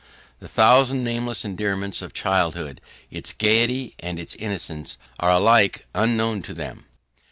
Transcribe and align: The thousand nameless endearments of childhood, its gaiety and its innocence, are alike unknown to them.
The 0.39 0.47
thousand 0.47 1.03
nameless 1.03 1.45
endearments 1.45 2.01
of 2.01 2.11
childhood, 2.11 2.81
its 3.11 3.33
gaiety 3.33 3.93
and 3.99 4.17
its 4.19 4.33
innocence, 4.33 4.97
are 5.19 5.29
alike 5.29 5.85
unknown 5.93 6.41
to 6.41 6.55
them. 6.55 6.85